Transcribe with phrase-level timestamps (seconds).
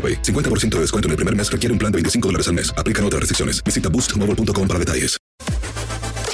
[0.00, 0.22] AroPay.
[0.22, 2.72] 50% de descuento en el primer mes requiere un plan de 25 dólares al mes.
[2.78, 3.62] Aplican otras restricciones.
[3.62, 5.20] Visita boostmobile.com para detalles.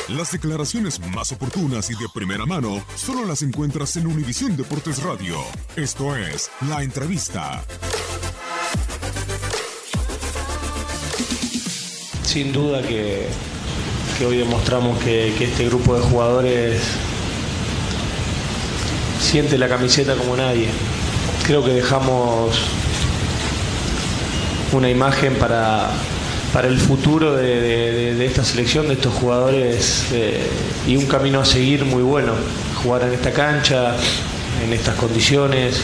[0.09, 5.37] Las declaraciones más oportunas y de primera mano solo las encuentras en Univisión Deportes Radio.
[5.75, 7.65] Esto es La Entrevista.
[12.23, 13.27] Sin duda que,
[14.17, 16.83] que hoy demostramos que, que este grupo de jugadores
[19.21, 20.69] siente la camiseta como nadie.
[21.45, 22.57] Creo que dejamos
[24.77, 25.89] una imagen para,
[26.53, 30.47] para el futuro de, esta selección, de estos jugadores eh,
[30.87, 32.33] y un camino a seguir muy bueno.
[32.83, 33.97] Jugar en esta cancha,
[34.65, 35.81] en estas condiciones,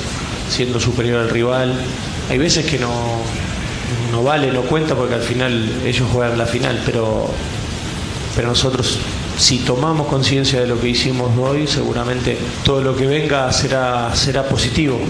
[0.51, 1.75] siendo superior al rival.
[2.31, 2.91] Hay veces que no,
[4.11, 7.31] no vale, no cuenta porque al final ellos juegan la final, pero,
[8.37, 8.99] pero nosotros
[9.39, 14.45] si tomamos conciencia de lo que hicimos hoy, seguramente todo lo que venga será, será
[14.45, 15.01] positivo.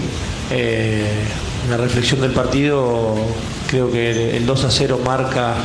[0.49, 1.05] Eh,
[1.69, 3.15] la reflexión del partido,
[3.73, 5.55] creo que el 2 a 0 marca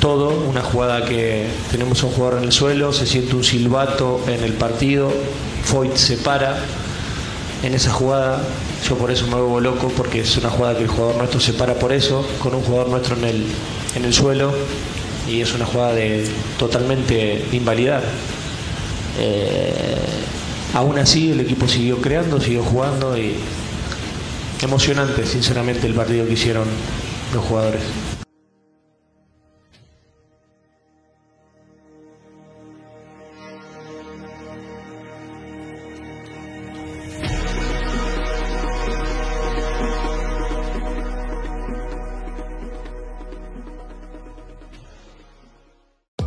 [0.00, 4.20] todo, una jugada que tenemos a un jugador en el suelo, se siente un silbato
[4.28, 5.12] en el partido,
[5.64, 6.56] Foyt se para
[7.64, 8.40] en esa jugada,
[8.88, 11.52] yo por eso me vuelvo loco, porque es una jugada que el jugador nuestro se
[11.54, 13.44] para por eso, con un jugador nuestro en el,
[13.96, 14.52] en el suelo,
[15.28, 16.28] y es una jugada de
[16.60, 18.04] totalmente de invalidar.
[19.18, 19.96] Eh,
[20.74, 23.34] aún así el equipo siguió creando, siguió jugando y
[24.62, 26.68] emocionante sinceramente el partido que hicieron
[27.36, 28.05] los jugadores.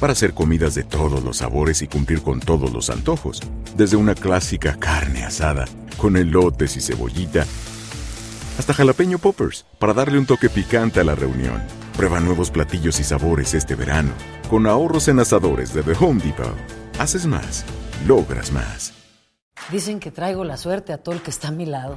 [0.00, 3.40] Para hacer comidas de todos los sabores y cumplir con todos los antojos.
[3.76, 5.64] Desde una clásica carne asada,
[5.96, 7.46] con elotes y cebollita,
[8.58, 11.62] hasta jalapeño poppers, para darle un toque picante a la reunión.
[11.96, 14.12] Prueba nuevos platillos y sabores este verano,
[14.50, 16.54] con ahorros en asadores de The Home Depot.
[16.98, 17.64] Haces más,
[18.06, 18.92] logras más.
[19.70, 21.96] Dicen que traigo la suerte a todo el que está a mi lado.